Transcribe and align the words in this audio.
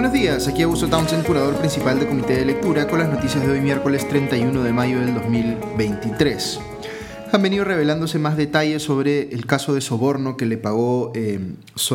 Buenos 0.00 0.14
días, 0.14 0.48
aquí 0.48 0.62
Augusto 0.62 0.88
Townsend, 0.88 1.26
curador 1.26 1.56
principal 1.56 1.98
del 1.98 2.08
Comité 2.08 2.38
de 2.38 2.46
Lectura, 2.46 2.88
con 2.88 3.00
las 3.00 3.10
noticias 3.10 3.44
de 3.44 3.52
hoy 3.52 3.60
miércoles 3.60 4.08
31 4.08 4.62
de 4.62 4.72
mayo 4.72 4.98
del 4.98 5.12
2023. 5.12 6.58
Han 7.32 7.42
venido 7.42 7.66
revelándose 7.66 8.18
más 8.18 8.38
detalles 8.38 8.82
sobre 8.82 9.28
el 9.34 9.44
caso 9.44 9.74
de 9.74 9.82
soborno 9.82 10.38
que 10.38 10.46
le 10.46 10.56
pagó 10.56 11.12
eh, 11.14 11.38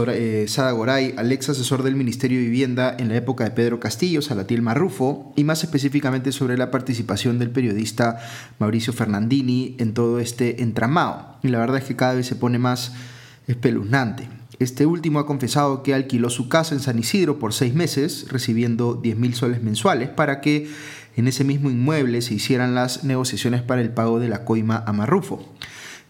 eh, 0.09 0.45
Sada 0.47 0.71
Goray 0.73 1.15
al 1.17 1.31
ex 1.31 1.49
asesor 1.49 1.81
del 1.81 1.95
Ministerio 1.95 2.37
de 2.37 2.45
Vivienda 2.45 2.95
en 2.99 3.09
la 3.09 3.15
época 3.15 3.43
de 3.43 3.49
Pedro 3.49 3.79
Castillo, 3.79 4.21
Salatiel 4.21 4.61
Marrufo, 4.61 5.33
y 5.35 5.43
más 5.43 5.63
específicamente 5.63 6.31
sobre 6.31 6.59
la 6.59 6.69
participación 6.69 7.39
del 7.39 7.49
periodista 7.49 8.19
Mauricio 8.59 8.93
Fernandini 8.93 9.77
en 9.79 9.95
todo 9.95 10.19
este 10.19 10.61
entramado. 10.61 11.37
Y 11.41 11.47
la 11.47 11.57
verdad 11.57 11.77
es 11.77 11.85
que 11.85 11.95
cada 11.95 12.13
vez 12.13 12.27
se 12.27 12.35
pone 12.35 12.59
más 12.59 12.93
espeluznante. 13.47 14.29
Este 14.59 14.85
último 14.85 15.19
ha 15.19 15.25
confesado 15.25 15.83
que 15.83 15.93
alquiló 15.93 16.29
su 16.29 16.47
casa 16.47 16.75
en 16.75 16.81
San 16.81 16.97
Isidro 16.97 17.39
por 17.39 17.53
seis 17.53 17.73
meses, 17.73 18.27
recibiendo 18.29 18.95
10 18.95 19.17
mil 19.17 19.33
soles 19.33 19.61
mensuales, 19.61 20.09
para 20.09 20.39
que 20.39 20.69
en 21.17 21.27
ese 21.27 21.43
mismo 21.43 21.69
inmueble 21.69 22.21
se 22.21 22.33
hicieran 22.33 22.75
las 22.75 23.03
negociaciones 23.03 23.61
para 23.61 23.81
el 23.81 23.89
pago 23.89 24.19
de 24.19 24.29
la 24.29 24.45
coima 24.45 24.83
a 24.85 24.93
Marrufo. 24.93 25.53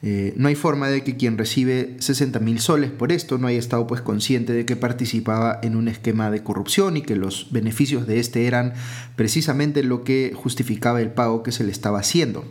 Eh, 0.08 0.34
no 0.36 0.50
hay 0.50 0.56
forma 0.56 0.90
de 0.90 1.04
que 1.04 1.18
quien 1.18 1.38
recibe 1.38 1.96
60 1.98 2.40
mil 2.40 2.60
soles 2.60 2.92
por 2.92 3.12
esto 3.12 3.40
no 3.40 3.48
haya 3.48 3.58
estado 3.58 3.88
pues 3.88 4.02
consciente 4.02 4.54
de 4.54 4.64
que 4.64 4.76
participaba 4.76 5.60
en 5.64 5.76
un 5.76 5.88
esquema 5.88 6.30
de 6.30 6.44
corrupción 6.44 6.98
y 6.98 7.02
que 7.02 7.16
los 7.16 7.48
beneficios 7.52 8.06
de 8.06 8.20
este 8.20 8.46
eran 8.46 8.74
precisamente 9.16 9.84
lo 9.84 10.04
que 10.04 10.34
justificaba 10.36 11.02
el 11.02 11.10
pago 11.10 11.42
que 11.42 11.52
se 11.52 11.64
le 11.64 11.72
estaba 11.72 12.00
haciendo. 12.00 12.46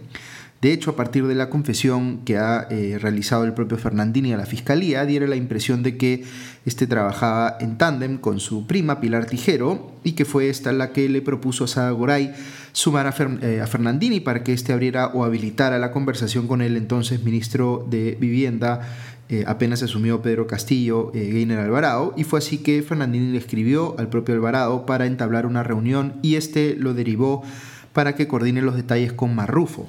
De 0.64 0.72
hecho, 0.72 0.92
a 0.92 0.96
partir 0.96 1.26
de 1.26 1.34
la 1.34 1.50
confesión 1.50 2.20
que 2.24 2.38
ha 2.38 2.66
eh, 2.70 2.96
realizado 2.98 3.44
el 3.44 3.52
propio 3.52 3.76
Fernandini 3.76 4.32
a 4.32 4.38
la 4.38 4.46
fiscalía, 4.46 5.04
diera 5.04 5.26
la 5.26 5.36
impresión 5.36 5.82
de 5.82 5.98
que 5.98 6.24
este 6.64 6.86
trabajaba 6.86 7.58
en 7.60 7.76
tándem 7.76 8.16
con 8.16 8.40
su 8.40 8.66
prima 8.66 8.98
Pilar 8.98 9.26
Tijero 9.26 9.92
y 10.04 10.12
que 10.12 10.24
fue 10.24 10.48
esta 10.48 10.72
la 10.72 10.90
que 10.92 11.06
le 11.10 11.20
propuso 11.20 11.64
a 11.64 11.68
Sada 11.68 11.90
Goray 11.90 12.32
sumar 12.72 13.06
a, 13.06 13.14
eh, 13.42 13.62
Fernandini 13.66 14.20
para 14.20 14.42
que 14.42 14.54
éste 14.54 14.72
abriera 14.72 15.08
o 15.08 15.24
habilitara 15.24 15.78
la 15.78 15.90
conversación 15.90 16.48
con 16.48 16.62
el 16.62 16.78
entonces 16.78 17.22
ministro 17.22 17.86
de 17.90 18.16
Vivienda 18.18 18.88
eh, 19.28 19.44
apenas 19.46 19.82
asumió 19.82 20.22
Pedro 20.22 20.46
Castillo, 20.46 21.12
eh, 21.14 21.28
Gainer 21.30 21.58
Alvarado, 21.58 22.14
y 22.16 22.24
fue 22.24 22.38
así 22.38 22.56
que 22.56 22.80
Fernandini 22.80 23.32
le 23.32 23.38
escribió 23.38 23.96
al 23.98 24.08
propio 24.08 24.34
Alvarado 24.34 24.86
para 24.86 25.04
entablar 25.04 25.44
una 25.44 25.62
reunión 25.62 26.14
y 26.22 26.36
este 26.36 26.74
lo 26.74 26.94
derivó 26.94 27.42
para 27.92 28.14
que 28.14 28.26
coordine 28.26 28.62
los 28.62 28.76
detalles 28.76 29.12
con 29.12 29.34
Marrufo. 29.34 29.86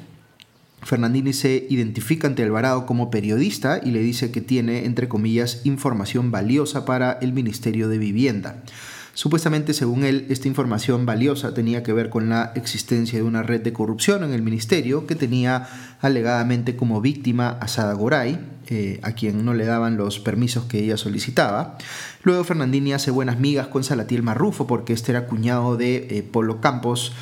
Fernandini 0.85 1.33
se 1.33 1.65
identifica 1.67 2.27
ante 2.27 2.43
Alvarado 2.43 2.85
como 2.85 3.09
periodista 3.09 3.81
y 3.83 3.89
le 3.89 4.01
dice 4.01 4.29
que 4.29 4.39
tiene, 4.39 4.85
entre 4.85 5.09
comillas, 5.09 5.61
información 5.63 6.29
valiosa 6.29 6.85
para 6.85 7.13
el 7.13 7.33
Ministerio 7.33 7.89
de 7.89 7.97
Vivienda. 7.97 8.61
Supuestamente, 9.15 9.73
según 9.73 10.03
él, 10.03 10.27
esta 10.29 10.47
información 10.47 11.07
valiosa 11.07 11.55
tenía 11.55 11.81
que 11.81 11.93
ver 11.93 12.09
con 12.09 12.29
la 12.29 12.51
existencia 12.53 13.17
de 13.17 13.23
una 13.23 13.41
red 13.41 13.61
de 13.61 13.73
corrupción 13.73 14.23
en 14.23 14.33
el 14.33 14.43
ministerio 14.43 15.07
que 15.07 15.15
tenía 15.15 15.67
alegadamente 16.01 16.75
como 16.75 17.01
víctima 17.01 17.57
a 17.61 17.67
Sada 17.67 17.93
Goray, 17.93 18.37
eh, 18.67 18.99
a 19.03 19.13
quien 19.13 19.43
no 19.45 19.53
le 19.53 19.65
daban 19.65 19.95
los 19.95 20.19
permisos 20.19 20.65
que 20.65 20.79
ella 20.83 20.97
solicitaba. 20.97 21.77
Luego 22.23 22.43
Fernandini 22.43 22.93
hace 22.93 23.09
buenas 23.09 23.39
migas 23.39 23.67
con 23.67 23.83
Salatiel 23.83 24.21
Marrufo 24.21 24.67
porque 24.67 24.93
este 24.93 25.13
era 25.13 25.27
cuñado 25.27 25.77
de 25.77 26.07
eh, 26.09 26.21
Polo 26.21 26.59
Campos, 26.59 27.13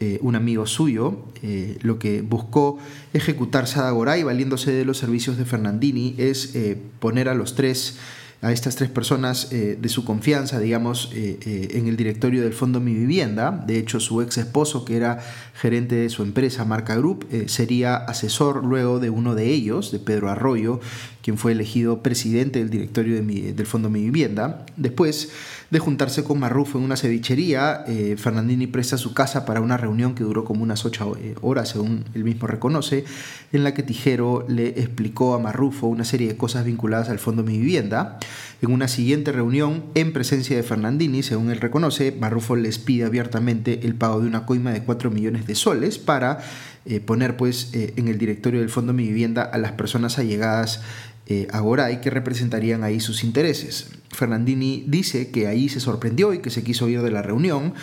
eh, 0.00 0.20
un 0.22 0.36
amigo 0.36 0.64
suyo, 0.64 1.24
eh, 1.42 1.76
lo 1.82 1.98
que 1.98 2.22
buscó 2.22 2.78
ejecutar 3.12 3.66
Sadagoray 3.66 4.22
valiéndose 4.22 4.70
de 4.70 4.84
los 4.84 4.96
servicios 4.96 5.36
de 5.36 5.44
Fernandini 5.44 6.14
es 6.18 6.54
eh, 6.54 6.80
poner 7.00 7.28
a 7.28 7.34
los 7.34 7.56
tres 7.56 7.96
a 8.40 8.52
estas 8.52 8.76
tres 8.76 8.88
personas 8.88 9.50
de 9.50 9.88
su 9.88 10.04
confianza, 10.04 10.60
digamos, 10.60 11.10
en 11.12 11.88
el 11.88 11.96
directorio 11.96 12.44
del 12.44 12.52
Fondo 12.52 12.78
Mi 12.78 12.94
Vivienda. 12.94 13.64
De 13.66 13.80
hecho, 13.80 13.98
su 13.98 14.22
ex 14.22 14.38
esposo, 14.38 14.84
que 14.84 14.96
era 14.96 15.18
gerente 15.54 15.96
de 15.96 16.08
su 16.08 16.22
empresa 16.22 16.64
Marca 16.64 16.94
Group, 16.94 17.26
sería 17.48 17.96
asesor 17.96 18.64
luego 18.64 19.00
de 19.00 19.10
uno 19.10 19.34
de 19.34 19.46
ellos, 19.46 19.90
de 19.90 19.98
Pedro 19.98 20.30
Arroyo, 20.30 20.78
quien 21.20 21.36
fue 21.36 21.50
elegido 21.50 22.00
presidente 22.00 22.60
del 22.60 22.70
directorio 22.70 23.20
del 23.20 23.66
Fondo 23.66 23.90
Mi 23.90 24.02
Vivienda. 24.02 24.64
Después 24.76 25.30
de 25.70 25.78
juntarse 25.80 26.24
con 26.24 26.40
Marrufo 26.40 26.78
en 26.78 26.84
una 26.84 26.96
cevichería, 26.96 27.84
eh, 27.86 28.16
Fernandini 28.16 28.66
presta 28.66 28.96
su 28.96 29.12
casa 29.12 29.44
para 29.44 29.60
una 29.60 29.76
reunión 29.76 30.14
que 30.14 30.24
duró 30.24 30.44
como 30.44 30.62
unas 30.62 30.86
ocho 30.86 31.16
eh, 31.20 31.34
horas, 31.42 31.68
según 31.68 32.04
él 32.14 32.24
mismo 32.24 32.46
reconoce, 32.46 33.04
en 33.52 33.64
la 33.64 33.74
que 33.74 33.82
Tijero 33.82 34.46
le 34.48 34.68
explicó 34.68 35.34
a 35.34 35.38
Marrufo 35.38 35.86
una 35.86 36.04
serie 36.04 36.28
de 36.28 36.36
cosas 36.38 36.64
vinculadas 36.64 37.10
al 37.10 37.18
Fondo 37.18 37.42
Mi 37.42 37.58
Vivienda. 37.58 38.18
En 38.62 38.72
una 38.72 38.88
siguiente 38.88 39.30
reunión, 39.30 39.84
en 39.94 40.14
presencia 40.14 40.56
de 40.56 40.62
Fernandini, 40.62 41.22
según 41.22 41.50
él 41.50 41.60
reconoce, 41.60 42.16
Marrufo 42.18 42.56
les 42.56 42.78
pide 42.78 43.04
abiertamente 43.04 43.86
el 43.86 43.94
pago 43.94 44.20
de 44.20 44.26
una 44.26 44.46
coima 44.46 44.72
de 44.72 44.82
4 44.82 45.10
millones 45.10 45.46
de 45.46 45.54
soles 45.54 45.98
para 45.98 46.38
eh, 46.86 47.00
poner 47.00 47.36
pues, 47.36 47.70
en 47.74 48.08
el 48.08 48.16
directorio 48.16 48.60
del 48.60 48.70
Fondo 48.70 48.94
Mi 48.94 49.06
Vivienda 49.06 49.42
a 49.42 49.58
las 49.58 49.72
personas 49.72 50.18
allegadas 50.18 50.80
eh, 51.28 51.46
Agoray 51.52 52.00
que 52.00 52.10
representarían 52.10 52.82
ahí 52.82 53.00
sus 53.00 53.22
intereses. 53.22 53.90
Fernandini 54.10 54.84
dice 54.86 55.30
que 55.30 55.46
ahí 55.46 55.68
se 55.68 55.78
sorprendió 55.78 56.32
y 56.32 56.38
que 56.38 56.50
se 56.50 56.64
quiso 56.64 56.88
ir 56.88 57.02
de 57.02 57.10
la 57.10 57.22
reunión, 57.22 57.74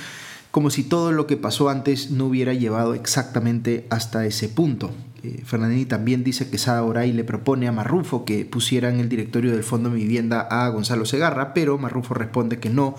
como 0.50 0.72
si 0.72 0.84
todo 0.84 1.12
lo 1.12 1.28
que 1.28 1.38
pasó 1.38 1.70
antes 1.70 2.10
no 2.10 2.26
hubiera 2.26 2.54
llevado 2.54 2.96
exactamente 2.96 3.86
hasta 3.90 4.26
ese 4.26 4.50
punto. 4.50 4.92
Eh, 5.22 5.44
Fernandini 5.46 5.86
también 5.86 6.24
dice 6.24 6.50
que 6.50 6.58
Sada 6.58 7.06
le 7.06 7.24
propone 7.24 7.68
a 7.68 7.72
Marrufo 7.72 8.26
que 8.26 8.46
pusiera 8.46 8.90
en 8.90 9.00
el 9.00 9.10
directorio 9.10 9.52
del 9.52 9.64
Fondo 9.64 9.90
de 9.90 9.98
Vivienda 9.98 10.42
a 10.42 10.68
Gonzalo 10.70 11.06
Segarra, 11.06 11.54
pero 11.54 11.78
Marrufo 11.78 12.14
responde 12.16 12.60
que 12.60 12.70
no, 12.70 12.96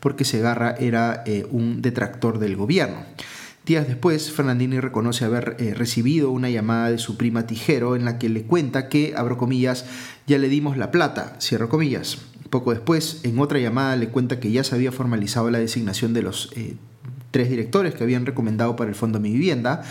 porque 0.00 0.24
Segarra 0.24 0.74
era 0.78 1.22
eh, 1.26 1.46
un 1.50 1.82
detractor 1.82 2.38
del 2.38 2.56
gobierno. 2.56 3.04
Días 3.66 3.86
después, 3.86 4.32
Fernandini 4.32 4.80
reconoce 4.80 5.24
haber 5.24 5.56
eh, 5.58 5.74
recibido 5.74 6.30
una 6.30 6.48
llamada 6.48 6.90
de 6.90 6.98
su 6.98 7.16
prima 7.16 7.46
Tijero 7.46 7.94
en 7.94 8.04
la 8.04 8.18
que 8.18 8.28
le 8.28 8.42
cuenta 8.42 8.88
que, 8.88 9.14
abro 9.16 9.36
comillas, 9.36 9.84
ya 10.26 10.38
le 10.38 10.48
dimos 10.48 10.78
la 10.78 10.90
plata, 10.90 11.36
cierro 11.40 11.68
comillas. 11.68 12.18
Poco 12.48 12.72
después, 12.72 13.20
en 13.22 13.38
otra 13.38 13.58
llamada, 13.58 13.96
le 13.96 14.08
cuenta 14.08 14.40
que 14.40 14.50
ya 14.50 14.64
se 14.64 14.74
había 14.74 14.92
formalizado 14.92 15.50
la 15.50 15.58
designación 15.58 16.14
de 16.14 16.22
los 16.22 16.50
eh, 16.56 16.76
tres 17.30 17.50
directores 17.50 17.94
que 17.94 18.02
habían 18.02 18.26
recomendado 18.26 18.76
para 18.76 18.88
el 18.88 18.96
Fondo 18.96 19.20
Mi 19.20 19.30
Vivienda. 19.30 19.82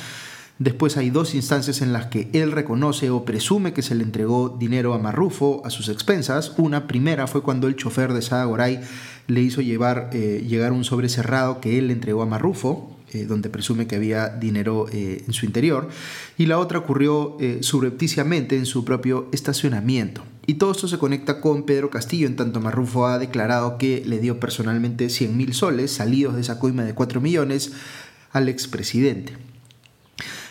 Después 0.57 0.97
hay 0.97 1.09
dos 1.09 1.35
instancias 1.35 1.81
en 1.81 1.93
las 1.93 2.07
que 2.07 2.29
él 2.33 2.51
reconoce 2.51 3.09
o 3.11 3.23
presume 3.23 3.71
que 3.71 3.81
se 3.81 3.95
le 3.95 4.03
entregó 4.03 4.49
dinero 4.59 4.93
a 4.93 4.99
Marrufo 4.99 5.61
a 5.63 5.69
sus 5.69 5.87
expensas. 5.87 6.53
Una 6.57 6.85
primera 6.85 7.27
fue 7.27 7.43
cuando 7.43 7.67
el 7.67 7.77
chofer 7.77 8.11
de 8.11 8.21
Sada 8.21 8.43
Goray 8.43 8.81
le 9.27 9.41
hizo 9.41 9.61
llevar, 9.61 10.09
eh, 10.11 10.43
llegar 10.45 10.73
un 10.73 10.83
sobre 10.83 11.07
cerrado 11.07 11.61
que 11.61 11.77
él 11.77 11.87
le 11.87 11.93
entregó 11.93 12.23
a 12.23 12.25
Marrufo. 12.25 12.98
Eh, 13.11 13.25
donde 13.25 13.49
presume 13.49 13.87
que 13.87 13.95
había 13.95 14.29
dinero 14.29 14.85
eh, 14.91 15.23
en 15.25 15.33
su 15.33 15.47
interior, 15.47 15.89
y 16.37 16.45
la 16.45 16.59
otra 16.59 16.77
ocurrió 16.77 17.37
eh, 17.39 17.57
subrepticiamente 17.61 18.55
en 18.55 18.67
su 18.67 18.85
propio 18.85 19.29
estacionamiento. 19.31 20.23
Y 20.45 20.55
todo 20.55 20.71
esto 20.71 20.87
se 20.87 20.99
conecta 20.99 21.41
con 21.41 21.63
Pedro 21.63 21.89
Castillo, 21.89 22.27
en 22.27 22.35
tanto 22.35 22.61
Marrufo 22.61 23.07
ha 23.07 23.17
declarado 23.17 23.79
que 23.79 24.03
le 24.05 24.19
dio 24.19 24.39
personalmente 24.39 25.09
100 25.09 25.35
mil 25.35 25.55
soles, 25.55 25.91
salidos 25.91 26.35
de 26.35 26.41
esa 26.41 26.59
coima 26.59 26.83
de 26.83 26.93
4 26.93 27.19
millones, 27.19 27.71
al 28.31 28.47
expresidente. 28.47 29.37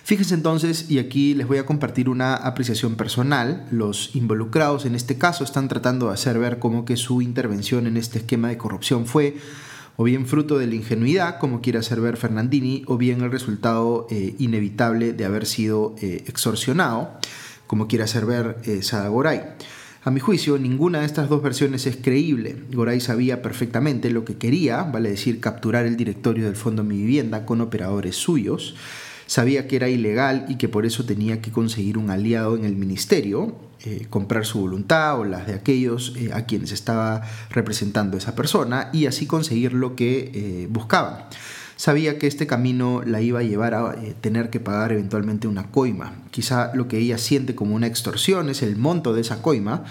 Fíjense 0.02 0.34
entonces, 0.34 0.90
y 0.90 0.98
aquí 0.98 1.34
les 1.34 1.46
voy 1.46 1.58
a 1.58 1.66
compartir 1.66 2.08
una 2.08 2.34
apreciación 2.34 2.96
personal, 2.96 3.68
los 3.70 4.16
involucrados 4.16 4.84
en 4.84 4.96
este 4.96 5.16
caso 5.16 5.44
están 5.44 5.68
tratando 5.68 6.08
de 6.08 6.14
hacer 6.14 6.40
ver 6.40 6.58
cómo 6.58 6.84
que 6.84 6.96
su 6.96 7.22
intervención 7.22 7.86
en 7.86 7.96
este 7.96 8.18
esquema 8.18 8.48
de 8.48 8.58
corrupción 8.58 9.06
fue 9.06 9.36
o 10.00 10.04
bien 10.04 10.26
fruto 10.26 10.58
de 10.58 10.68
la 10.68 10.76
ingenuidad, 10.76 11.40
como 11.40 11.60
quiere 11.60 11.80
hacer 11.80 12.00
ver 12.00 12.16
Fernandini, 12.16 12.84
o 12.86 12.96
bien 12.96 13.20
el 13.20 13.32
resultado 13.32 14.06
eh, 14.10 14.36
inevitable 14.38 15.12
de 15.12 15.24
haber 15.24 15.44
sido 15.44 15.96
eh, 16.00 16.22
extorsionado, 16.28 17.18
como 17.66 17.88
quiere 17.88 18.04
hacer 18.04 18.24
ver 18.24 18.58
eh, 18.62 18.82
Sada 18.82 19.08
Goray. 19.08 19.40
A 20.04 20.12
mi 20.12 20.20
juicio, 20.20 20.56
ninguna 20.56 21.00
de 21.00 21.06
estas 21.06 21.28
dos 21.28 21.42
versiones 21.42 21.84
es 21.88 21.96
creíble. 21.96 22.54
Goray 22.72 23.00
sabía 23.00 23.42
perfectamente 23.42 24.10
lo 24.10 24.24
que 24.24 24.36
quería, 24.36 24.84
vale 24.84 25.10
decir, 25.10 25.40
capturar 25.40 25.84
el 25.84 25.96
directorio 25.96 26.44
del 26.44 26.54
Fondo 26.54 26.84
Mi 26.84 26.96
Vivienda 26.98 27.44
con 27.44 27.60
operadores 27.60 28.14
suyos. 28.14 28.76
Sabía 29.28 29.68
que 29.68 29.76
era 29.76 29.90
ilegal 29.90 30.46
y 30.48 30.56
que 30.56 30.70
por 30.70 30.86
eso 30.86 31.04
tenía 31.04 31.42
que 31.42 31.52
conseguir 31.52 31.98
un 31.98 32.08
aliado 32.10 32.56
en 32.56 32.64
el 32.64 32.74
ministerio, 32.76 33.54
eh, 33.84 34.06
comprar 34.08 34.46
su 34.46 34.60
voluntad 34.60 35.20
o 35.20 35.26
las 35.26 35.46
de 35.46 35.52
aquellos 35.52 36.14
eh, 36.16 36.30
a 36.32 36.46
quienes 36.46 36.72
estaba 36.72 37.20
representando 37.50 38.16
esa 38.16 38.34
persona 38.34 38.88
y 38.90 39.04
así 39.04 39.26
conseguir 39.26 39.74
lo 39.74 39.96
que 39.96 40.30
eh, 40.32 40.66
buscaban. 40.70 41.26
Sabía 41.76 42.18
que 42.18 42.26
este 42.26 42.46
camino 42.46 43.02
la 43.04 43.20
iba 43.20 43.40
a 43.40 43.42
llevar 43.42 43.74
a 43.74 43.94
tener 44.22 44.48
que 44.48 44.60
pagar 44.60 44.92
eventualmente 44.92 45.46
una 45.46 45.70
coima. 45.70 46.14
Quizá 46.30 46.74
lo 46.74 46.88
que 46.88 46.96
ella 46.98 47.18
siente 47.18 47.54
como 47.54 47.76
una 47.76 47.86
extorsión 47.86 48.48
es 48.48 48.62
el 48.62 48.76
monto 48.76 49.12
de 49.12 49.20
esa 49.20 49.42
coima, 49.42 49.84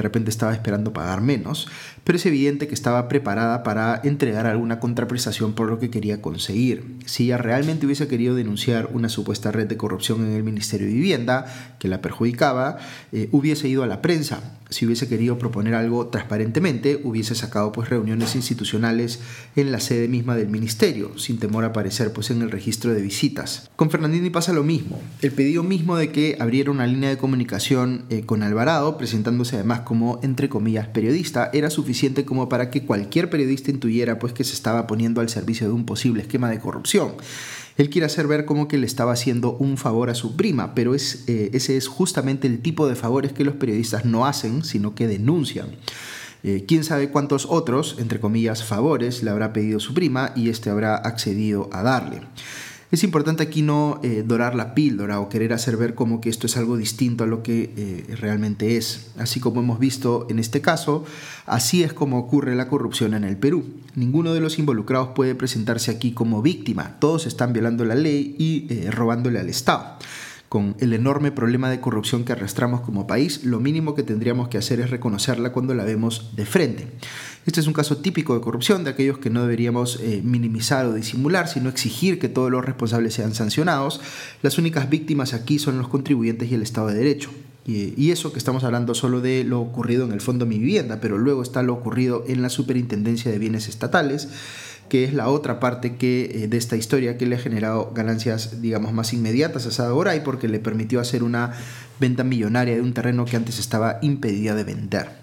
de 0.00 0.02
repente 0.02 0.30
estaba 0.30 0.54
esperando 0.54 0.94
pagar 0.94 1.20
menos, 1.20 1.68
pero 2.04 2.16
es 2.16 2.24
evidente 2.24 2.66
que 2.66 2.74
estaba 2.74 3.06
preparada 3.06 3.62
para 3.62 4.00
entregar 4.02 4.46
alguna 4.46 4.80
contraprestación 4.80 5.52
por 5.52 5.68
lo 5.68 5.78
que 5.78 5.90
quería 5.90 6.22
conseguir. 6.22 6.96
Si 7.04 7.24
ella 7.24 7.36
realmente 7.36 7.84
hubiese 7.84 8.08
querido 8.08 8.34
denunciar 8.34 8.88
una 8.94 9.10
supuesta 9.10 9.52
red 9.52 9.66
de 9.66 9.76
corrupción 9.76 10.24
en 10.26 10.32
el 10.32 10.42
Ministerio 10.42 10.86
de 10.86 10.94
Vivienda 10.94 11.76
que 11.78 11.88
la 11.88 12.00
perjudicaba, 12.00 12.78
eh, 13.12 13.28
hubiese 13.30 13.68
ido 13.68 13.82
a 13.82 13.86
la 13.86 14.00
prensa. 14.00 14.56
Si 14.70 14.86
hubiese 14.86 15.08
querido 15.08 15.36
proponer 15.36 15.74
algo 15.74 16.06
transparentemente, 16.06 17.00
hubiese 17.02 17.34
sacado 17.34 17.72
pues 17.72 17.90
reuniones 17.90 18.36
institucionales 18.36 19.18
en 19.56 19.72
la 19.72 19.80
sede 19.80 20.06
misma 20.06 20.36
del 20.36 20.48
ministerio, 20.48 21.18
sin 21.18 21.38
temor 21.38 21.64
a 21.64 21.68
aparecer 21.68 22.12
pues 22.12 22.30
en 22.30 22.40
el 22.40 22.52
registro 22.52 22.94
de 22.94 23.02
visitas. 23.02 23.68
Con 23.74 23.90
Fernandini 23.90 24.30
pasa 24.30 24.52
lo 24.52 24.62
mismo. 24.62 25.02
El 25.22 25.32
pedido 25.32 25.64
mismo 25.64 25.96
de 25.96 26.12
que 26.12 26.36
abriera 26.38 26.70
una 26.70 26.86
línea 26.86 27.10
de 27.10 27.18
comunicación 27.18 28.04
eh, 28.10 28.22
con 28.24 28.44
Alvarado, 28.44 28.96
presentándose 28.96 29.56
además 29.56 29.80
como 29.90 30.20
entre 30.22 30.48
comillas 30.48 30.86
periodista, 30.86 31.50
era 31.52 31.68
suficiente 31.68 32.24
como 32.24 32.48
para 32.48 32.70
que 32.70 32.84
cualquier 32.84 33.28
periodista 33.28 33.72
intuyera 33.72 34.20
pues 34.20 34.32
que 34.32 34.44
se 34.44 34.54
estaba 34.54 34.86
poniendo 34.86 35.20
al 35.20 35.28
servicio 35.28 35.66
de 35.66 35.72
un 35.72 35.84
posible 35.84 36.22
esquema 36.22 36.48
de 36.48 36.60
corrupción. 36.60 37.14
Él 37.76 37.90
quiere 37.90 38.06
hacer 38.06 38.28
ver 38.28 38.44
como 38.44 38.68
que 38.68 38.78
le 38.78 38.86
estaba 38.86 39.14
haciendo 39.14 39.56
un 39.56 39.76
favor 39.78 40.08
a 40.08 40.14
su 40.14 40.36
prima, 40.36 40.76
pero 40.76 40.94
es, 40.94 41.24
eh, 41.26 41.50
ese 41.54 41.76
es 41.76 41.88
justamente 41.88 42.46
el 42.46 42.60
tipo 42.60 42.86
de 42.86 42.94
favores 42.94 43.32
que 43.32 43.44
los 43.44 43.56
periodistas 43.56 44.04
no 44.04 44.26
hacen, 44.26 44.62
sino 44.62 44.94
que 44.94 45.08
denuncian. 45.08 45.70
Eh, 46.44 46.66
quién 46.68 46.84
sabe 46.84 47.10
cuántos 47.10 47.46
otros, 47.50 47.96
entre 47.98 48.20
comillas, 48.20 48.62
favores 48.62 49.24
le 49.24 49.30
habrá 49.30 49.52
pedido 49.52 49.80
su 49.80 49.92
prima 49.92 50.30
y 50.36 50.50
éste 50.50 50.70
habrá 50.70 50.94
accedido 50.94 51.68
a 51.72 51.82
darle. 51.82 52.20
Es 52.90 53.04
importante 53.04 53.44
aquí 53.44 53.62
no 53.62 54.00
eh, 54.02 54.24
dorar 54.26 54.56
la 54.56 54.74
píldora 54.74 55.20
o 55.20 55.28
querer 55.28 55.52
hacer 55.52 55.76
ver 55.76 55.94
como 55.94 56.20
que 56.20 56.28
esto 56.28 56.46
es 56.48 56.56
algo 56.56 56.76
distinto 56.76 57.22
a 57.22 57.28
lo 57.28 57.40
que 57.44 57.72
eh, 57.76 58.16
realmente 58.16 58.76
es. 58.76 59.12
Así 59.16 59.38
como 59.38 59.60
hemos 59.60 59.78
visto 59.78 60.26
en 60.28 60.40
este 60.40 60.60
caso, 60.60 61.04
así 61.46 61.84
es 61.84 61.92
como 61.92 62.18
ocurre 62.18 62.56
la 62.56 62.66
corrupción 62.66 63.14
en 63.14 63.22
el 63.22 63.36
Perú. 63.36 63.64
Ninguno 63.94 64.34
de 64.34 64.40
los 64.40 64.58
involucrados 64.58 65.10
puede 65.14 65.36
presentarse 65.36 65.92
aquí 65.92 66.10
como 66.10 66.42
víctima. 66.42 66.96
Todos 66.98 67.26
están 67.26 67.52
violando 67.52 67.84
la 67.84 67.94
ley 67.94 68.34
y 68.38 68.66
eh, 68.70 68.90
robándole 68.90 69.38
al 69.38 69.48
Estado 69.48 69.96
con 70.50 70.74
el 70.80 70.92
enorme 70.94 71.30
problema 71.30 71.70
de 71.70 71.78
corrupción 71.78 72.24
que 72.24 72.32
arrastramos 72.32 72.80
como 72.80 73.06
país, 73.06 73.44
lo 73.44 73.60
mínimo 73.60 73.94
que 73.94 74.02
tendríamos 74.02 74.48
que 74.48 74.58
hacer 74.58 74.80
es 74.80 74.90
reconocerla 74.90 75.52
cuando 75.52 75.74
la 75.74 75.84
vemos 75.84 76.32
de 76.34 76.44
frente. 76.44 76.88
Este 77.46 77.60
es 77.60 77.66
un 77.66 77.72
caso 77.72 77.96
típico 77.96 78.34
de 78.34 78.40
corrupción, 78.40 78.84
de 78.84 78.90
aquellos 78.90 79.18
que 79.18 79.30
no 79.30 79.42
deberíamos 79.42 79.98
eh, 80.00 80.20
minimizar 80.22 80.86
o 80.86 80.92
disimular, 80.92 81.48
sino 81.48 81.70
exigir 81.70 82.18
que 82.18 82.28
todos 82.28 82.50
los 82.50 82.64
responsables 82.64 83.14
sean 83.14 83.34
sancionados. 83.34 84.00
Las 84.42 84.58
únicas 84.58 84.90
víctimas 84.90 85.32
aquí 85.32 85.58
son 85.58 85.78
los 85.78 85.88
contribuyentes 85.88 86.50
y 86.50 86.54
el 86.54 86.62
Estado 86.62 86.88
de 86.88 86.94
Derecho. 86.94 87.30
Y 87.66 88.10
eso 88.10 88.32
que 88.32 88.38
estamos 88.38 88.64
hablando 88.64 88.96
solo 88.96 89.20
de 89.20 89.44
lo 89.44 89.60
ocurrido 89.60 90.04
en 90.04 90.10
el 90.10 90.20
Fondo 90.20 90.44
Mi 90.44 90.58
Vivienda, 90.58 90.98
pero 91.00 91.18
luego 91.18 91.42
está 91.42 91.62
lo 91.62 91.74
ocurrido 91.74 92.24
en 92.26 92.42
la 92.42 92.48
Superintendencia 92.48 93.30
de 93.30 93.38
Bienes 93.38 93.68
Estatales, 93.68 94.28
que 94.88 95.04
es 95.04 95.14
la 95.14 95.28
otra 95.28 95.60
parte 95.60 95.94
que, 95.96 96.24
eh, 96.34 96.48
de 96.48 96.56
esta 96.56 96.76
historia 96.76 97.16
que 97.16 97.26
le 97.26 97.36
ha 97.36 97.38
generado 97.38 97.92
ganancias, 97.94 98.60
digamos, 98.60 98.92
más 98.92 99.12
inmediatas 99.12 99.66
a 99.66 99.70
Sada 99.70 100.16
y 100.16 100.20
porque 100.20 100.48
le 100.48 100.58
permitió 100.58 101.00
hacer 101.00 101.22
una 101.22 101.52
venta 102.00 102.24
millonaria 102.24 102.74
de 102.74 102.80
un 102.80 102.92
terreno 102.92 103.24
que 103.24 103.36
antes 103.36 103.60
estaba 103.60 104.00
impedida 104.02 104.56
de 104.56 104.64
vender. 104.64 105.19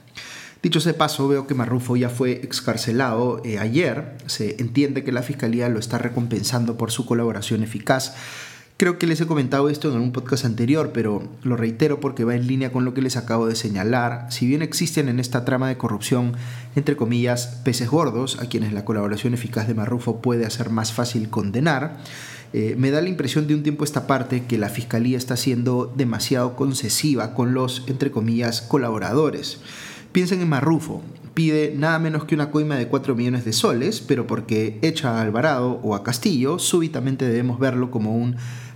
Dicho 0.62 0.80
ese 0.80 0.94
paso, 0.94 1.27
veo 1.27 1.48
que 1.48 1.54
Marrufo 1.54 1.95
ya 1.95 2.09
fue 2.09 2.31
excarcelado 2.31 3.42
eh, 3.45 3.59
ayer. 3.59 4.18
Se 4.25 4.56
entiende 4.59 5.04
que 5.04 5.12
la 5.12 5.21
fiscalía 5.21 5.69
lo 5.69 5.80
está 5.80 5.98
recompensando 5.98 6.77
por 6.77 6.92
su 6.92 7.06
colaboración 7.06 7.63
eficaz 7.63 8.13
Creo 8.77 9.00
que 9.00 9.07
les 9.07 9.19
he 9.19 9.25
comentado 9.25 9.69
esto 9.69 9.89
en 9.89 9.95
algún 9.95 10.12
podcast 10.12 10.45
anterior, 10.45 10.92
pero 10.94 11.27
lo 11.42 11.57
reitero 11.57 12.00
porque 12.00 12.24
va 12.24 12.36
en 12.36 12.45
línea 12.45 12.71
con 12.71 12.86
lo 12.86 12.94
que 12.94 13.01
les 13.01 13.18
acabo 13.18 13.48
de 13.48 13.56
señalar. 13.56 14.27
Si 14.30 14.45
bien 14.45 14.62
existen 14.62 15.09
en 15.09 15.19
esta 15.19 15.45
trama 15.45 15.68
de 15.68 15.80
corrupción, 15.80 16.33
entre 16.75 16.95
comillas, 16.95 17.59
peces 17.63 17.89
gordos, 17.89 18.38
a 18.39 18.45
quienes 18.45 18.74
la 18.74 18.86
colaboración 18.86 19.33
eficaz 19.33 19.68
de 19.68 19.74
Marrufo 19.74 20.21
puede 20.21 20.45
hacer 20.45 20.69
más 20.69 20.94
fácil 20.94 21.31
condenar, 21.31 21.98
eh, 22.54 22.75
me 22.77 22.92
da 22.92 23.01
la 23.01 23.09
impresión 23.09 23.48
de 23.48 23.56
un 23.56 23.63
tiempo 23.63 23.83
esta 23.83 24.06
parte 24.06 24.44
que 24.45 24.59
la 24.59 24.69
fiscalía 24.69 25.18
está 25.18 25.38
siendo 25.38 25.92
demasiado 25.98 26.56
concesiva 26.56 27.33
con 27.33 27.56
los, 27.56 27.83
entre 27.88 28.12
comillas, 28.12 28.62
colaboradores. 28.62 29.59
Piensen 30.12 30.42
en 30.42 30.50
Marrufo, 30.50 31.01
pide 31.33 31.74
nada 31.77 32.00
menos 32.00 32.25
que 32.25 32.36
una 32.36 32.50
coima 32.50 32.75
de 32.75 32.88
4 32.88 33.13
millones 33.15 33.45
de 33.45 33.54
soles, 33.54 34.01
pero 34.01 34.25
porque 34.25 34.80
echa 34.81 35.18
a 35.18 35.21
Alvarado 35.21 35.80
o 35.83 35.94
a 35.94 36.04
Castillo, 36.04 36.57
súbitamente 36.57 37.25
debemos 37.25 37.59
verlo 37.59 37.92
como 37.92 38.15
un 38.15 38.36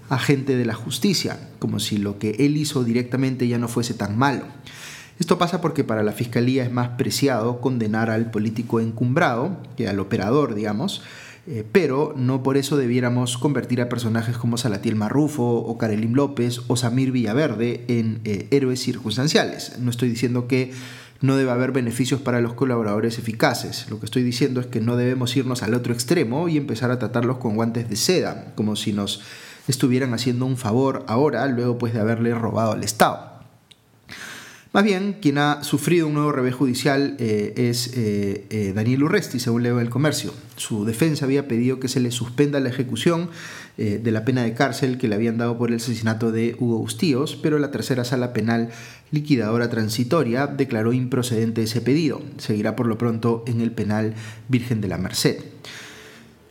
agente 0.10 0.56
de 0.56 0.66
la 0.66 0.75
justicia, 0.75 1.50
como 1.57 1.80
si 1.80 1.98
lo 1.98 2.19
que 2.19 2.31
él 2.39 2.57
hizo 2.57 2.83
directamente 2.83 3.48
ya 3.48 3.57
no 3.57 3.68
fuese 3.68 3.94
tan 3.94 4.18
malo. 4.18 4.44
Esto 5.19 5.38
pasa 5.38 5.62
porque 5.62 5.83
para 5.83 6.04
la 6.04 6.12
fiscalía 6.12 6.63
es 6.63 6.72
más 6.72 6.89
preciado 6.89 7.62
condenar 7.62 8.10
al 8.10 8.30
político 8.30 8.80
encumbrado 8.80 9.57
que 9.78 9.88
al 9.88 10.00
operador, 10.00 10.54
digamos, 10.54 11.01
eh, 11.48 11.63
pero 11.72 12.13
no 12.16 12.44
por 12.44 12.57
eso 12.57 12.78
debiéramos 12.78 13.38
convertir 13.38 13.81
a 13.81 13.89
personajes 13.89 14.38
como 14.38 14.57
Salatiel 14.57 14.95
Marrufo 14.95 15.44
o 15.44 15.78
Karelim 15.78 16.13
López 16.13 16.62
o 16.68 16.75
Samir 16.75 17.12
Villaverde 17.12 17.86
en 17.88 18.19
eh, 18.25 18.48
héroes 18.51 18.81
circunstanciales. 18.81 19.80
No 19.80 19.89
estoy 19.89 20.10
diciendo 20.10 20.48
que 20.48 20.72
no 21.21 21.38
debe 21.38 21.51
haber 21.51 21.71
beneficios 21.71 22.19
para 22.19 22.41
los 22.41 22.53
colaboradores 22.56 23.19
eficaces. 23.19 23.89
Lo 23.89 24.00
que 24.00 24.06
estoy 24.06 24.23
diciendo 24.23 24.59
es 24.59 24.68
que 24.68 24.81
no 24.81 24.97
debemos 24.97 25.35
irnos 25.38 25.63
al 25.63 25.75
otro 25.75 25.94
extremo 25.94 26.50
y 26.50 26.57
empezar 26.57 26.91
a 26.91 27.00
tratarlos 27.00 27.38
con 27.38 27.56
guantes 27.56 27.89
de 27.89 27.95
seda, 27.95 28.53
como 28.56 28.75
si 28.75 28.91
nos 28.91 29.21
estuvieran 29.68 30.13
haciendo 30.13 30.45
un 30.45 30.57
favor 30.57 31.06
ahora, 31.07 31.47
luego 31.47 31.77
pues 31.77 31.94
de 31.94 32.00
haberle 32.00 32.33
robado 32.33 32.71
al 32.73 32.83
Estado. 32.83 33.31
Más 34.73 34.85
bien, 34.85 35.18
quien 35.21 35.38
ha 35.38 35.65
sufrido 35.65 36.07
un 36.07 36.13
nuevo 36.13 36.31
revés 36.31 36.56
judicial 36.56 37.18
eh, 37.19 37.53
es 37.57 37.91
eh, 37.97 38.45
eh, 38.50 38.71
Daniel 38.73 39.03
Urresti, 39.03 39.38
según 39.38 39.63
leo 39.63 39.77
del 39.79 39.89
comercio. 39.89 40.33
Su 40.56 40.85
defensa 40.85 41.25
había 41.25 41.45
pedido 41.50 41.81
que 41.81 41.89
se 41.89 42.00
le 42.00 42.09
suspenda 42.09 42.59
la 42.62 42.69
ejecución 42.69 43.29
de 43.77 44.12
la 44.12 44.25
pena 44.25 44.44
de 44.44 44.53
cárcel 44.53 45.00
que 45.00 45.07
le 45.07 45.15
habían 45.15 45.39
dado 45.39 45.57
por 45.57 45.69
el 45.69 45.77
asesinato 45.77 46.31
de 46.31 46.56
Hugo 46.59 46.77
Bustíos, 46.77 47.35
pero 47.35 47.57
la 47.57 47.71
tercera 47.71 48.03
sala 48.03 48.31
penal 48.31 48.69
liquidadora 49.09 49.71
transitoria 49.71 50.45
declaró 50.45 50.94
improcedente 50.94 51.63
ese 51.63 51.81
pedido. 51.81 52.21
Seguirá 52.38 52.75
por 52.75 52.85
lo 52.85 53.00
pronto 53.00 53.44
en 53.47 53.59
el 53.59 53.71
penal 53.71 54.13
Virgen 54.50 54.81
de 54.81 54.88
la 54.88 55.00
Merced. 55.00 55.38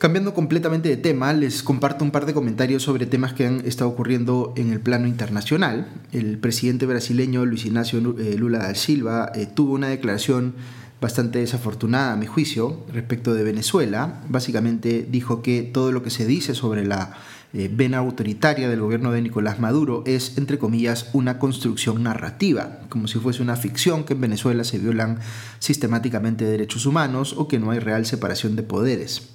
Cambiando 0.01 0.33
completamente 0.33 0.89
de 0.89 0.97
tema, 0.97 1.35
les 1.35 1.63
comparto 1.63 2.07
un 2.07 2.11
par 2.11 2.25
de 2.25 2.33
comentarios 2.33 2.83
sobre 2.83 3.05
temas 3.05 3.35
que 3.35 3.45
han 3.45 3.61
estado 3.67 3.91
ocurriendo 3.91 4.55
en 4.57 4.73
el 4.73 4.81
plano 4.81 5.07
internacional. 5.07 5.89
El 6.11 6.39
presidente 6.39 6.87
brasileño 6.87 7.45
Luis 7.45 7.67
Ignacio 7.67 7.99
eh, 8.19 8.35
Lula 8.39 8.61
da 8.61 8.75
Silva 8.75 9.31
eh, 9.35 9.45
tuvo 9.45 9.75
una 9.75 9.89
declaración 9.89 10.55
bastante 11.03 11.41
desafortunada 11.41 12.15
a 12.15 12.17
mi 12.17 12.25
juicio 12.25 12.83
respecto 12.91 13.35
de 13.35 13.45
Venezuela. 13.45 14.23
Básicamente 14.27 15.07
dijo 15.07 15.43
que 15.43 15.65
todo 15.65 15.93
lo 15.93 16.03
que 16.03 16.09
se 16.09 16.25
dice 16.25 16.55
sobre 16.55 16.87
la 16.87 17.13
eh, 17.53 17.69
vena 17.73 17.99
autoritaria 17.99 18.69
del 18.69 18.81
gobierno 18.81 19.11
de 19.11 19.23
Nicolás 19.23 19.59
Maduro 19.59 20.05
es, 20.07 20.39
entre 20.39 20.59
comillas, 20.59 21.09
una 21.13 21.39
construcción 21.39 22.03
narrativa, 22.03 22.81
como 22.89 23.09
si 23.09 23.19
fuese 23.19 23.43
una 23.43 23.57
ficción 23.57 24.05
que 24.05 24.13
en 24.13 24.21
Venezuela 24.21 24.63
se 24.63 24.79
violan 24.79 25.19
sistemáticamente 25.59 26.45
derechos 26.45 26.87
humanos 26.87 27.35
o 27.37 27.49
que 27.49 27.59
no 27.59 27.73
hay 27.73 27.81
real 27.81 28.07
separación 28.07 28.55
de 28.55 28.63
poderes. 28.63 29.31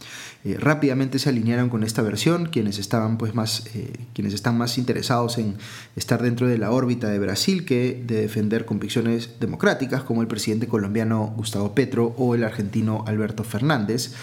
Eh, 0.45 0.57
rápidamente 0.59 1.17
se 1.17 1.29
alinearon 1.29 1.69
con 1.69 1.83
esta 1.83 2.03
versión 2.03 2.45
quienes 2.45 2.77
estaban 2.77 3.17
pues 3.17 3.33
más 3.33 3.63
eh, 3.73 3.91
quienes 4.13 4.31
están 4.31 4.55
más 4.59 4.77
interesados 4.77 5.39
en 5.39 5.55
estar 5.95 6.21
dentro 6.21 6.47
de 6.47 6.59
la 6.59 6.69
órbita 6.69 7.09
de 7.09 7.17
Brasil 7.17 7.65
que 7.65 8.03
de 8.05 8.21
defender 8.21 8.63
convicciones 8.63 9.39
democráticas 9.39 10.03
como 10.03 10.21
el 10.21 10.27
presidente 10.27 10.67
colombiano 10.67 11.33
Gustavo 11.35 11.73
Petro 11.73 12.13
o 12.19 12.35
el 12.35 12.43
argentino 12.43 13.03
Alberto 13.07 13.43
Fernández 13.43 14.13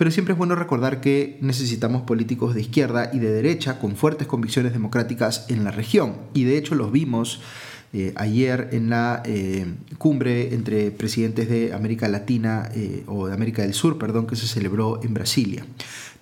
pero 0.00 0.10
siempre 0.10 0.32
es 0.32 0.38
bueno 0.38 0.54
recordar 0.54 1.02
que 1.02 1.36
necesitamos 1.42 2.00
políticos 2.00 2.54
de 2.54 2.62
izquierda 2.62 3.10
y 3.12 3.18
de 3.18 3.30
derecha 3.30 3.78
con 3.78 3.96
fuertes 3.96 4.26
convicciones 4.26 4.72
democráticas 4.72 5.44
en 5.50 5.62
la 5.62 5.72
región 5.72 6.16
y 6.32 6.44
de 6.44 6.56
hecho 6.56 6.74
los 6.74 6.90
vimos 6.90 7.42
eh, 7.92 8.14
ayer 8.16 8.70
en 8.72 8.88
la 8.88 9.22
eh, 9.26 9.66
cumbre 9.98 10.54
entre 10.54 10.90
presidentes 10.90 11.50
de 11.50 11.74
América 11.74 12.08
Latina 12.08 12.70
eh, 12.74 13.04
o 13.08 13.26
de 13.26 13.34
América 13.34 13.60
del 13.60 13.74
Sur, 13.74 13.98
perdón, 13.98 14.26
que 14.26 14.36
se 14.36 14.46
celebró 14.46 15.02
en 15.02 15.12
Brasilia. 15.12 15.66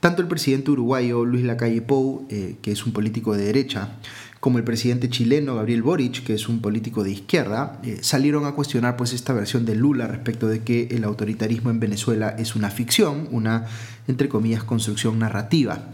Tanto 0.01 0.23
el 0.23 0.29
presidente 0.29 0.73
uruguayo 0.73 1.25
Luis 1.25 1.45
Lacalle 1.45 1.81
Pou, 1.81 2.27
que 2.29 2.73
es 2.73 2.85
un 2.85 2.93
político 2.93 3.37
de 3.37 3.45
derecha, 3.45 3.97
como 4.41 4.59
el 4.59 4.65
presidente 4.65 5.09
chileno 5.09 5.57
Gabriel 5.57 5.83
Boric, 5.83 6.25
que 6.25 6.35
es 6.35 6.49
un 6.49 6.61
político 6.61 7.03
de 7.03 7.11
izquierda, 7.11 7.81
salieron 8.01 8.47
a 8.47 8.53
cuestionar 8.53 8.97
pues 8.97 9.13
esta 9.13 9.33
versión 9.33 9.65
de 9.65 9.75
Lula 9.75 10.07
respecto 10.07 10.47
de 10.47 10.63
que 10.63 10.89
el 10.91 11.05
autoritarismo 11.05 11.71
en 11.71 11.81
Venezuela 11.81 12.37
es 12.39 12.55
una 12.55 12.71
ficción, 12.71 13.29
una 13.31 13.67
entre 14.07 14.29
comillas 14.29 14.65
construcción 14.65 15.19
narrativa. 15.19 15.89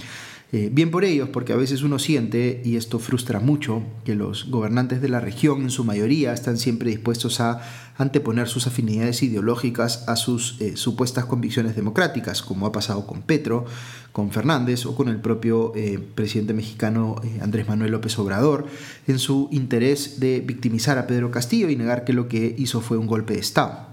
Eh, 0.56 0.70
bien 0.70 0.92
por 0.92 1.04
ellos, 1.04 1.30
porque 1.30 1.52
a 1.52 1.56
veces 1.56 1.82
uno 1.82 1.98
siente, 1.98 2.62
y 2.64 2.76
esto 2.76 3.00
frustra 3.00 3.40
mucho, 3.40 3.82
que 4.04 4.14
los 4.14 4.52
gobernantes 4.52 5.02
de 5.02 5.08
la 5.08 5.18
región 5.18 5.62
en 5.62 5.70
su 5.70 5.82
mayoría 5.82 6.32
están 6.32 6.58
siempre 6.58 6.90
dispuestos 6.90 7.40
a 7.40 7.60
anteponer 7.98 8.46
sus 8.46 8.68
afinidades 8.68 9.24
ideológicas 9.24 10.08
a 10.08 10.14
sus 10.14 10.60
eh, 10.60 10.76
supuestas 10.76 11.24
convicciones 11.24 11.74
democráticas, 11.74 12.40
como 12.40 12.66
ha 12.66 12.70
pasado 12.70 13.04
con 13.04 13.22
Petro, 13.22 13.64
con 14.12 14.30
Fernández 14.30 14.86
o 14.86 14.94
con 14.94 15.08
el 15.08 15.16
propio 15.16 15.72
eh, 15.74 15.98
presidente 16.14 16.54
mexicano 16.54 17.16
Andrés 17.40 17.66
Manuel 17.66 17.90
López 17.90 18.16
Obrador, 18.20 18.66
en 19.08 19.18
su 19.18 19.48
interés 19.50 20.20
de 20.20 20.38
victimizar 20.38 20.98
a 20.98 21.08
Pedro 21.08 21.32
Castillo 21.32 21.68
y 21.68 21.74
negar 21.74 22.04
que 22.04 22.12
lo 22.12 22.28
que 22.28 22.54
hizo 22.56 22.80
fue 22.80 22.96
un 22.96 23.08
golpe 23.08 23.34
de 23.34 23.40
Estado. 23.40 23.88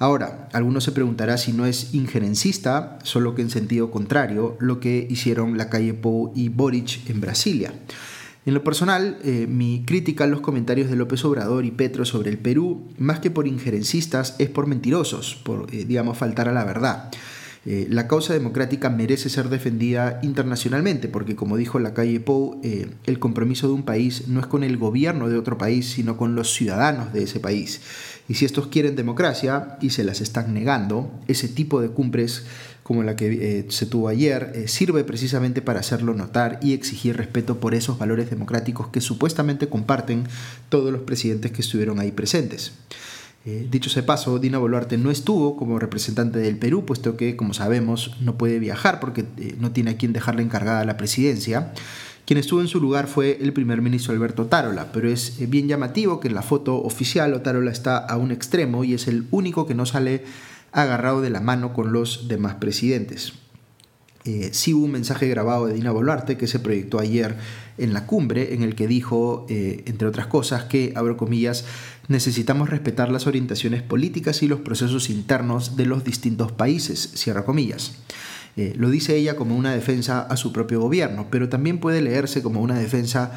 Ahora, 0.00 0.48
algunos 0.54 0.84
se 0.84 0.92
preguntará 0.92 1.36
si 1.36 1.52
no 1.52 1.66
es 1.66 1.92
injerencista, 1.92 2.98
solo 3.02 3.34
que 3.34 3.42
en 3.42 3.50
sentido 3.50 3.90
contrario, 3.90 4.56
lo 4.58 4.80
que 4.80 5.06
hicieron 5.10 5.58
la 5.58 5.68
calle 5.68 5.92
Pou 5.92 6.32
y 6.34 6.48
Boric 6.48 7.10
en 7.10 7.20
Brasilia. 7.20 7.74
En 8.46 8.54
lo 8.54 8.64
personal, 8.64 9.18
eh, 9.22 9.46
mi 9.46 9.84
crítica 9.84 10.24
a 10.24 10.26
los 10.26 10.40
comentarios 10.40 10.88
de 10.88 10.96
López 10.96 11.22
Obrador 11.26 11.66
y 11.66 11.70
Petro 11.70 12.06
sobre 12.06 12.30
el 12.30 12.38
Perú, 12.38 12.88
más 12.96 13.20
que 13.20 13.30
por 13.30 13.46
injerencistas, 13.46 14.36
es 14.38 14.48
por 14.48 14.66
mentirosos, 14.66 15.38
por, 15.44 15.66
eh, 15.70 15.84
digamos, 15.84 16.16
faltar 16.16 16.48
a 16.48 16.54
la 16.54 16.64
verdad. 16.64 17.10
Eh, 17.66 17.86
la 17.90 18.08
causa 18.08 18.32
democrática 18.32 18.88
merece 18.88 19.28
ser 19.28 19.50
defendida 19.50 20.18
internacionalmente, 20.22 21.08
porque 21.08 21.36
como 21.36 21.58
dijo 21.58 21.78
la 21.78 21.92
calle 21.92 22.20
Pou, 22.20 22.58
el 22.62 23.18
compromiso 23.18 23.66
de 23.66 23.74
un 23.74 23.82
país 23.82 24.28
no 24.28 24.40
es 24.40 24.46
con 24.46 24.64
el 24.64 24.78
gobierno 24.78 25.28
de 25.28 25.36
otro 25.36 25.58
país, 25.58 25.90
sino 25.90 26.16
con 26.16 26.34
los 26.34 26.54
ciudadanos 26.54 27.12
de 27.12 27.24
ese 27.24 27.38
país. 27.38 27.82
Y 28.30 28.34
si 28.34 28.44
estos 28.44 28.68
quieren 28.68 28.94
democracia 28.94 29.76
y 29.80 29.90
se 29.90 30.04
las 30.04 30.20
están 30.20 30.54
negando, 30.54 31.10
ese 31.26 31.48
tipo 31.48 31.80
de 31.80 31.88
cumbres 31.88 32.44
como 32.84 33.02
la 33.02 33.16
que 33.16 33.58
eh, 33.58 33.66
se 33.70 33.86
tuvo 33.86 34.06
ayer 34.06 34.52
eh, 34.54 34.68
sirve 34.68 35.02
precisamente 35.02 35.62
para 35.62 35.80
hacerlo 35.80 36.14
notar 36.14 36.60
y 36.62 36.72
exigir 36.72 37.16
respeto 37.16 37.58
por 37.58 37.74
esos 37.74 37.98
valores 37.98 38.30
democráticos 38.30 38.86
que 38.86 39.00
supuestamente 39.00 39.68
comparten 39.68 40.28
todos 40.68 40.92
los 40.92 41.02
presidentes 41.02 41.50
que 41.50 41.62
estuvieron 41.62 41.98
ahí 41.98 42.12
presentes. 42.12 42.70
Eh, 43.46 43.66
dicho 43.68 43.90
ese 43.90 44.04
paso, 44.04 44.38
Dina 44.38 44.58
Boluarte 44.58 44.96
no 44.96 45.10
estuvo 45.10 45.56
como 45.56 45.80
representante 45.80 46.38
del 46.38 46.56
Perú, 46.56 46.86
puesto 46.86 47.16
que, 47.16 47.34
como 47.34 47.52
sabemos, 47.52 48.16
no 48.20 48.38
puede 48.38 48.60
viajar 48.60 49.00
porque 49.00 49.24
no 49.58 49.72
tiene 49.72 49.90
a 49.90 49.96
quien 49.96 50.12
dejarle 50.12 50.42
encargada 50.44 50.84
la 50.84 50.96
presidencia. 50.96 51.72
Quien 52.30 52.38
estuvo 52.38 52.60
en 52.60 52.68
su 52.68 52.80
lugar 52.80 53.08
fue 53.08 53.38
el 53.40 53.52
primer 53.52 53.82
ministro 53.82 54.14
Alberto 54.14 54.46
Tarola, 54.46 54.92
pero 54.92 55.08
es 55.08 55.40
eh, 55.40 55.46
bien 55.46 55.66
llamativo 55.66 56.20
que 56.20 56.28
en 56.28 56.34
la 56.34 56.42
foto 56.42 56.80
oficial 56.80 57.34
Otárola 57.34 57.72
está 57.72 57.98
a 57.98 58.16
un 58.18 58.30
extremo 58.30 58.84
y 58.84 58.94
es 58.94 59.08
el 59.08 59.26
único 59.32 59.66
que 59.66 59.74
no 59.74 59.84
sale 59.84 60.22
agarrado 60.70 61.22
de 61.22 61.30
la 61.30 61.40
mano 61.40 61.72
con 61.72 61.92
los 61.92 62.28
demás 62.28 62.54
presidentes. 62.54 63.32
Eh, 64.24 64.50
sí 64.52 64.72
hubo 64.72 64.84
un 64.84 64.92
mensaje 64.92 65.26
grabado 65.26 65.66
de 65.66 65.74
Dina 65.74 65.90
Boluarte 65.90 66.36
que 66.36 66.46
se 66.46 66.60
proyectó 66.60 67.00
ayer 67.00 67.36
en 67.78 67.92
la 67.92 68.06
cumbre 68.06 68.54
en 68.54 68.62
el 68.62 68.76
que 68.76 68.86
dijo, 68.86 69.44
eh, 69.48 69.82
entre 69.86 70.06
otras 70.06 70.28
cosas, 70.28 70.66
que, 70.66 70.92
abro 70.94 71.16
comillas, 71.16 71.64
necesitamos 72.06 72.70
respetar 72.70 73.10
las 73.10 73.26
orientaciones 73.26 73.82
políticas 73.82 74.44
y 74.44 74.46
los 74.46 74.60
procesos 74.60 75.10
internos 75.10 75.76
de 75.76 75.86
los 75.86 76.04
distintos 76.04 76.52
países, 76.52 77.12
comillas. 77.44 77.96
Eh, 78.56 78.74
lo 78.76 78.90
dice 78.90 79.16
ella 79.16 79.36
como 79.36 79.56
una 79.56 79.72
defensa 79.72 80.22
a 80.22 80.36
su 80.36 80.52
propio 80.52 80.80
gobierno, 80.80 81.28
pero 81.30 81.48
también 81.48 81.78
puede 81.78 82.02
leerse 82.02 82.42
como 82.42 82.60
una 82.60 82.78
defensa 82.78 83.32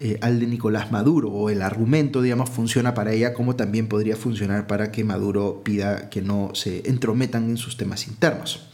eh, 0.00 0.18
al 0.20 0.38
de 0.38 0.46
Nicolás 0.46 0.92
Maduro, 0.92 1.30
o 1.30 1.50
el 1.50 1.62
argumento, 1.62 2.22
digamos, 2.22 2.50
funciona 2.50 2.94
para 2.94 3.12
ella 3.12 3.34
como 3.34 3.56
también 3.56 3.88
podría 3.88 4.16
funcionar 4.16 4.68
para 4.68 4.92
que 4.92 5.02
Maduro 5.02 5.62
pida 5.64 6.08
que 6.08 6.22
no 6.22 6.50
se 6.54 6.88
entrometan 6.88 7.50
en 7.50 7.56
sus 7.56 7.76
temas 7.76 8.06
internos. 8.06 8.68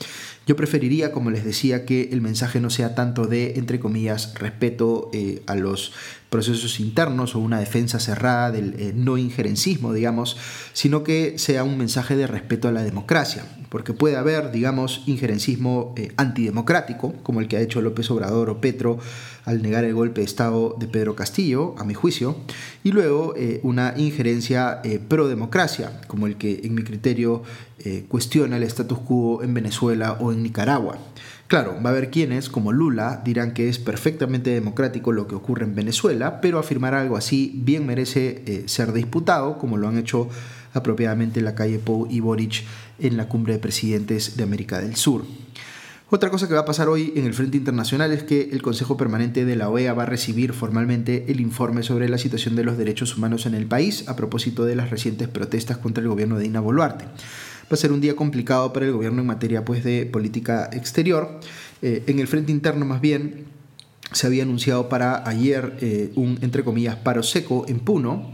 Yo 0.46 0.56
preferiría, 0.56 1.10
como 1.10 1.30
les 1.30 1.42
decía, 1.42 1.86
que 1.86 2.10
el 2.12 2.20
mensaje 2.20 2.60
no 2.60 2.68
sea 2.68 2.94
tanto 2.94 3.26
de, 3.26 3.54
entre 3.56 3.80
comillas, 3.80 4.34
respeto 4.34 5.08
eh, 5.14 5.42
a 5.46 5.54
los 5.54 5.92
procesos 6.28 6.78
internos 6.80 7.34
o 7.34 7.38
una 7.38 7.58
defensa 7.58 7.98
cerrada 7.98 8.50
del 8.50 8.92
no 9.02 9.16
injerencismo, 9.16 9.94
digamos, 9.94 10.36
sino 10.74 11.02
que 11.02 11.38
sea 11.38 11.64
un 11.64 11.78
mensaje 11.78 12.16
de 12.16 12.26
respeto 12.26 12.68
a 12.68 12.72
la 12.72 12.82
democracia, 12.82 13.46
porque 13.74 13.92
puede 13.92 14.14
haber, 14.14 14.52
digamos, 14.52 15.02
injerencismo 15.06 15.94
eh, 15.96 16.12
antidemocrático, 16.16 17.12
como 17.24 17.40
el 17.40 17.48
que 17.48 17.56
ha 17.56 17.60
hecho 17.60 17.82
López 17.82 18.08
Obrador 18.08 18.48
o 18.48 18.60
Petro 18.60 19.00
al 19.44 19.62
negar 19.62 19.82
el 19.82 19.94
golpe 19.94 20.20
de 20.20 20.26
Estado 20.26 20.76
de 20.78 20.86
Pedro 20.86 21.16
Castillo, 21.16 21.74
a 21.76 21.82
mi 21.82 21.92
juicio, 21.92 22.36
y 22.84 22.92
luego 22.92 23.34
eh, 23.36 23.58
una 23.64 23.94
injerencia 23.96 24.80
pro 25.08 25.26
democracia, 25.26 26.00
como 26.06 26.28
el 26.28 26.36
que 26.36 26.60
en 26.62 26.76
mi 26.76 26.84
criterio 26.84 27.42
cuestiona 28.08 28.58
el 28.58 28.62
status 28.62 29.00
quo 29.00 29.42
en 29.42 29.52
Venezuela 29.54 30.18
o 30.20 30.32
en 30.32 30.44
Nicaragua. 30.44 30.96
Claro, 31.46 31.76
va 31.84 31.90
a 31.90 31.92
haber 31.92 32.10
quienes, 32.10 32.48
como 32.48 32.72
Lula, 32.72 33.20
dirán 33.22 33.52
que 33.52 33.68
es 33.68 33.78
perfectamente 33.78 34.50
democrático 34.50 35.12
lo 35.12 35.28
que 35.28 35.34
ocurre 35.34 35.64
en 35.64 35.74
Venezuela, 35.74 36.40
pero 36.40 36.58
afirmar 36.58 36.94
algo 36.94 37.18
así 37.18 37.52
bien 37.54 37.86
merece 37.86 38.42
eh, 38.46 38.62
ser 38.66 38.92
disputado, 38.92 39.58
como 39.58 39.76
lo 39.76 39.88
han 39.88 39.98
hecho 39.98 40.28
apropiadamente 40.74 41.40
la 41.40 41.54
calle 41.54 41.78
Pou 41.78 42.06
y 42.10 42.20
Boric 42.20 42.64
en 42.98 43.16
la 43.16 43.28
cumbre 43.28 43.54
de 43.54 43.58
presidentes 43.58 44.36
de 44.36 44.42
América 44.42 44.80
del 44.80 44.96
Sur. 44.96 45.24
Otra 46.10 46.30
cosa 46.30 46.46
que 46.46 46.54
va 46.54 46.60
a 46.60 46.66
pasar 46.66 46.88
hoy 46.88 47.12
en 47.16 47.24
el 47.24 47.34
Frente 47.34 47.56
Internacional 47.56 48.12
es 48.12 48.22
que 48.22 48.50
el 48.52 48.60
Consejo 48.60 48.96
Permanente 48.96 49.44
de 49.44 49.56
la 49.56 49.70
OEA 49.70 49.94
va 49.94 50.02
a 50.02 50.06
recibir 50.06 50.52
formalmente 50.52 51.24
el 51.28 51.40
informe 51.40 51.82
sobre 51.82 52.08
la 52.08 52.18
situación 52.18 52.54
de 52.54 52.64
los 52.64 52.76
derechos 52.76 53.16
humanos 53.16 53.46
en 53.46 53.54
el 53.54 53.66
país 53.66 54.06
a 54.06 54.14
propósito 54.14 54.64
de 54.64 54.76
las 54.76 54.90
recientes 54.90 55.28
protestas 55.28 55.78
contra 55.78 56.02
el 56.02 56.08
gobierno 56.08 56.36
de 56.36 56.44
Dina 56.44 56.60
Boluarte 56.60 57.06
va 57.64 57.74
a 57.74 57.76
ser 57.76 57.92
un 57.92 58.00
día 58.00 58.14
complicado 58.14 58.72
para 58.72 58.86
el 58.86 58.92
gobierno 58.92 59.20
en 59.20 59.26
materia 59.26 59.64
pues, 59.64 59.84
de 59.84 60.06
política 60.06 60.68
exterior. 60.72 61.40
Eh, 61.82 62.04
en 62.06 62.18
el 62.18 62.26
frente 62.26 62.52
interno 62.52 62.84
más 62.84 63.00
bien 63.00 63.46
se 64.12 64.26
había 64.26 64.42
anunciado 64.42 64.88
para 64.88 65.28
ayer 65.28 65.76
eh, 65.80 66.12
un, 66.14 66.38
entre 66.42 66.62
comillas, 66.62 66.96
paro 66.96 67.22
seco 67.22 67.64
en 67.68 67.80
Puno. 67.80 68.30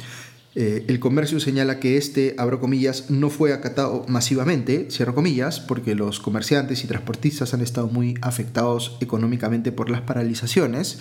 Eh, 0.54 0.85
el 0.88 0.99
comercio 0.99 1.38
señala 1.38 1.78
que 1.78 1.97
este, 1.97 2.35
abro 2.38 2.61
comillas, 2.61 3.11
no 3.11 3.30
fue 3.30 3.52
acatado 3.52 4.04
masivamente, 4.09 4.88
cierro 4.90 5.14
comillas, 5.14 5.61
porque 5.61 5.95
los 5.95 6.19
comerciantes 6.21 6.83
y 6.85 6.88
transportistas 6.88 7.54
han 7.54 7.61
estado 7.61 7.87
muy 7.87 8.14
afectados 8.21 8.97
económicamente 9.00 9.73
por 9.73 9.90
las 9.90 10.00
paralizaciones. 10.00 10.99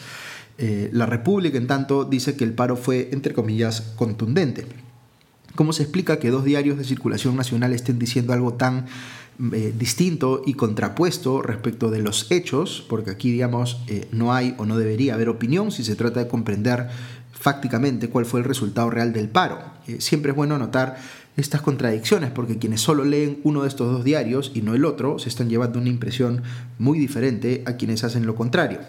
la 0.58 1.06
República, 1.06 1.58
en 1.58 1.68
tanto, 1.68 2.04
dice 2.04 2.36
que 2.36 2.44
el 2.44 2.54
paro 2.54 2.76
fue, 2.76 3.10
entre 3.14 3.34
comillas, 3.34 3.82
contundente. 3.96 4.66
¿Cómo 5.60 5.74
se 5.74 5.84
explica 5.84 6.20
que 6.20 6.30
dos 6.30 6.46
diarios 6.46 6.78
de 6.78 6.86
circulación 6.86 7.36
nacional 7.36 7.74
estén 7.74 8.00
diciendo 8.00 8.32
algo 8.32 8.54
tan 8.54 8.86
eh, 9.52 9.74
distinto 9.78 10.42
y 10.46 10.54
contrapuesto 10.54 11.42
respecto 11.42 11.92
de 11.92 12.00
los 12.00 12.32
hechos? 12.32 12.86
Porque 12.88 13.12
aquí, 13.12 13.30
digamos, 13.30 13.82
eh, 13.88 14.08
no 14.14 14.34
hay 14.34 14.56
o 14.58 14.66
no 14.66 14.78
debería 14.78 15.16
haber 15.16 15.28
opinión 15.28 15.72
si 15.72 15.84
se 15.84 15.98
trata 15.98 16.22
de 16.22 16.30
comprender 16.30 16.88
fácticamente 17.40 18.10
cuál 18.10 18.26
fue 18.26 18.42
el 18.42 18.46
resultado 18.46 18.90
real 18.90 19.14
del 19.14 19.30
paro. 19.30 19.60
Eh, 19.88 20.02
siempre 20.02 20.32
es 20.32 20.36
bueno 20.36 20.58
notar 20.58 20.98
estas 21.38 21.62
contradicciones 21.62 22.32
porque 22.32 22.58
quienes 22.58 22.82
solo 22.82 23.06
leen 23.06 23.40
uno 23.44 23.62
de 23.62 23.70
estos 23.70 23.92
dos 23.92 24.04
diarios 24.04 24.52
y 24.54 24.62
no 24.62 24.76
el 24.76 24.86
otro 24.86 25.20
se 25.20 25.30
están 25.30 25.50
llevando 25.50 25.80
una 25.80 25.90
impresión 25.90 26.44
muy 26.78 27.00
diferente 27.00 27.64
a 27.66 27.78
quienes 27.78 28.04
hacen 28.04 28.26
lo 28.26 28.36
contrario. 28.36 28.80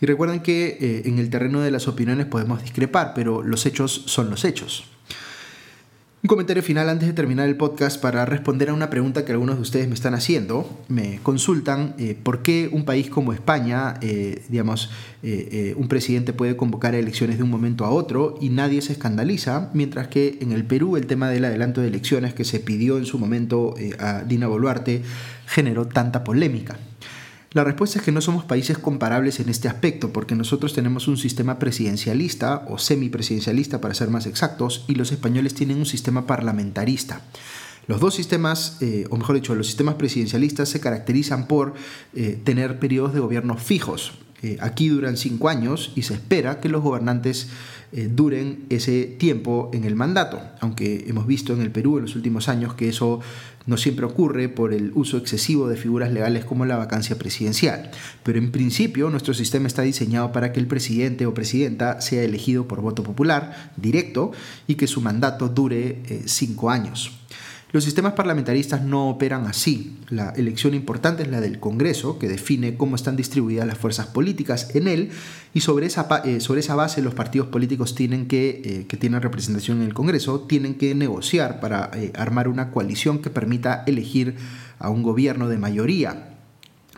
Y 0.00 0.04
recuerden 0.04 0.40
que 0.40 1.02
en 1.06 1.18
el 1.18 1.30
terreno 1.30 1.62
de 1.62 1.70
las 1.70 1.88
opiniones 1.88 2.26
podemos 2.26 2.62
discrepar, 2.62 3.12
pero 3.14 3.42
los 3.42 3.64
hechos 3.64 4.02
son 4.06 4.28
los 4.28 4.44
hechos. 4.44 4.84
Un 6.26 6.28
comentario 6.28 6.60
final 6.60 6.88
antes 6.88 7.06
de 7.06 7.14
terminar 7.14 7.48
el 7.48 7.56
podcast 7.56 8.02
para 8.02 8.26
responder 8.26 8.70
a 8.70 8.74
una 8.74 8.90
pregunta 8.90 9.24
que 9.24 9.30
algunos 9.30 9.54
de 9.54 9.62
ustedes 9.62 9.86
me 9.86 9.94
están 9.94 10.12
haciendo. 10.12 10.68
Me 10.88 11.20
consultan 11.22 11.94
eh, 11.98 12.18
por 12.20 12.42
qué 12.42 12.68
un 12.72 12.84
país 12.84 13.08
como 13.08 13.32
España, 13.32 13.94
eh, 14.00 14.42
digamos, 14.48 14.90
eh, 15.22 15.74
un 15.76 15.86
presidente 15.86 16.32
puede 16.32 16.56
convocar 16.56 16.96
elecciones 16.96 17.36
de 17.36 17.44
un 17.44 17.50
momento 17.50 17.84
a 17.84 17.90
otro 17.90 18.36
y 18.40 18.48
nadie 18.48 18.82
se 18.82 18.94
escandaliza, 18.94 19.70
mientras 19.72 20.08
que 20.08 20.38
en 20.40 20.50
el 20.50 20.64
Perú 20.64 20.96
el 20.96 21.06
tema 21.06 21.30
del 21.30 21.44
adelanto 21.44 21.80
de 21.80 21.86
elecciones 21.86 22.34
que 22.34 22.44
se 22.44 22.58
pidió 22.58 22.98
en 22.98 23.06
su 23.06 23.20
momento 23.20 23.76
a 24.00 24.24
Dina 24.24 24.48
Boluarte 24.48 25.02
generó 25.46 25.86
tanta 25.86 26.24
polémica. 26.24 26.76
La 27.56 27.64
respuesta 27.64 27.98
es 27.98 28.04
que 28.04 28.12
no 28.12 28.20
somos 28.20 28.44
países 28.44 28.76
comparables 28.76 29.40
en 29.40 29.48
este 29.48 29.66
aspecto, 29.66 30.12
porque 30.12 30.34
nosotros 30.34 30.74
tenemos 30.74 31.08
un 31.08 31.16
sistema 31.16 31.58
presidencialista 31.58 32.66
o 32.68 32.76
semipresidencialista 32.76 33.80
para 33.80 33.94
ser 33.94 34.10
más 34.10 34.26
exactos, 34.26 34.84
y 34.88 34.94
los 34.94 35.10
españoles 35.10 35.54
tienen 35.54 35.78
un 35.78 35.86
sistema 35.86 36.26
parlamentarista. 36.26 37.22
Los 37.86 37.98
dos 37.98 38.14
sistemas, 38.14 38.76
eh, 38.82 39.06
o 39.08 39.16
mejor 39.16 39.36
dicho, 39.36 39.54
los 39.54 39.68
sistemas 39.68 39.94
presidencialistas 39.94 40.68
se 40.68 40.80
caracterizan 40.80 41.48
por 41.48 41.72
eh, 42.14 42.38
tener 42.44 42.78
periodos 42.78 43.14
de 43.14 43.20
gobierno 43.20 43.56
fijos. 43.56 44.12
Eh, 44.42 44.58
aquí 44.60 44.90
duran 44.90 45.16
cinco 45.16 45.48
años 45.48 45.92
y 45.94 46.02
se 46.02 46.12
espera 46.12 46.60
que 46.60 46.68
los 46.68 46.82
gobernantes 46.82 47.48
duren 48.10 48.66
ese 48.68 49.04
tiempo 49.04 49.70
en 49.72 49.84
el 49.84 49.94
mandato, 49.94 50.42
aunque 50.60 51.06
hemos 51.06 51.26
visto 51.26 51.54
en 51.54 51.62
el 51.62 51.70
Perú 51.70 51.96
en 51.96 52.02
los 52.02 52.16
últimos 52.16 52.48
años 52.48 52.74
que 52.74 52.88
eso 52.88 53.20
no 53.66 53.76
siempre 53.76 54.06
ocurre 54.06 54.48
por 54.48 54.72
el 54.72 54.92
uso 54.94 55.18
excesivo 55.18 55.68
de 55.68 55.76
figuras 55.76 56.12
legales 56.12 56.44
como 56.44 56.64
la 56.64 56.76
vacancia 56.76 57.18
presidencial, 57.18 57.90
pero 58.22 58.38
en 58.38 58.52
principio 58.52 59.10
nuestro 59.10 59.34
sistema 59.34 59.66
está 59.66 59.82
diseñado 59.82 60.32
para 60.32 60.52
que 60.52 60.60
el 60.60 60.66
presidente 60.66 61.26
o 61.26 61.34
presidenta 61.34 62.00
sea 62.00 62.22
elegido 62.22 62.68
por 62.68 62.80
voto 62.80 63.02
popular 63.02 63.72
directo 63.76 64.32
y 64.66 64.76
que 64.76 64.86
su 64.86 65.00
mandato 65.00 65.48
dure 65.48 66.02
eh, 66.06 66.22
cinco 66.26 66.70
años. 66.70 67.12
Los 67.76 67.84
sistemas 67.84 68.14
parlamentaristas 68.14 68.80
no 68.80 69.10
operan 69.10 69.46
así. 69.46 69.98
La 70.08 70.30
elección 70.30 70.72
importante 70.72 71.24
es 71.24 71.28
la 71.28 71.42
del 71.42 71.60
Congreso, 71.60 72.18
que 72.18 72.26
define 72.26 72.78
cómo 72.78 72.96
están 72.96 73.16
distribuidas 73.16 73.66
las 73.66 73.76
fuerzas 73.76 74.06
políticas 74.06 74.74
en 74.74 74.88
él, 74.88 75.10
y 75.52 75.60
sobre 75.60 75.84
esa, 75.84 76.08
eh, 76.24 76.40
sobre 76.40 76.60
esa 76.60 76.74
base 76.74 77.02
los 77.02 77.12
partidos 77.12 77.48
políticos 77.48 77.94
tienen 77.94 78.28
que, 78.28 78.62
eh, 78.64 78.86
que 78.88 78.96
tienen 78.96 79.20
representación 79.20 79.82
en 79.82 79.88
el 79.88 79.92
Congreso 79.92 80.40
tienen 80.40 80.76
que 80.76 80.94
negociar 80.94 81.60
para 81.60 81.90
eh, 81.92 82.12
armar 82.14 82.48
una 82.48 82.70
coalición 82.70 83.18
que 83.18 83.28
permita 83.28 83.84
elegir 83.86 84.36
a 84.78 84.88
un 84.88 85.02
gobierno 85.02 85.46
de 85.46 85.58
mayoría 85.58 86.35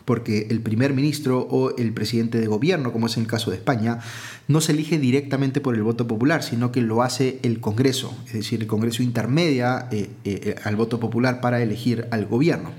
porque 0.09 0.47
el 0.49 0.63
primer 0.63 0.95
ministro 0.95 1.39
o 1.51 1.77
el 1.77 1.93
presidente 1.93 2.41
de 2.41 2.47
gobierno, 2.47 2.93
como 2.93 3.09
es 3.09 3.19
el 3.19 3.27
caso 3.27 3.51
de 3.51 3.59
España, 3.59 3.99
no 4.47 4.63
se 4.63 4.73
elige 4.73 4.99
directamente 4.99 5.61
por 5.61 5.75
el 5.75 5.83
voto 5.83 6.09
popular, 6.09 6.43
sino 6.43 6.73
que 6.73 6.81
lo 6.81 7.03
hace 7.03 7.41
el 7.43 7.61
Congreso, 7.61 8.17
es 8.27 8.33
decir, 8.33 8.63
el 8.63 8.67
Congreso 8.67 9.03
intermedia 9.03 9.87
eh, 9.93 10.09
eh, 10.25 10.55
al 10.65 10.77
voto 10.77 10.99
popular 10.99 11.43
para 11.43 11.61
elegir 11.61 12.09
al 12.11 12.25
gobierno. 12.25 12.71